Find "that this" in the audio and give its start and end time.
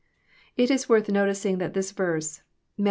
1.59-1.91